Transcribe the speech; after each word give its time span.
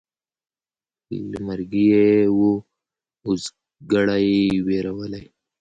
له 1.29 1.39
مرګي 1.47 1.83
یې 1.91 2.07
وو 2.35 2.51
اوزګړی 3.25 4.31
وېرولی 4.65 5.23